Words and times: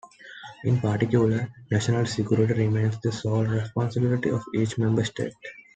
In 0.63 0.79
particular, 0.81 1.51
national 1.69 2.07
security 2.07 2.55
remains 2.55 2.99
the 3.01 3.11
sole 3.11 3.45
responsibility 3.45 4.31
of 4.31 4.41
each 4.55 4.79
Member 4.79 5.05
State. 5.05 5.35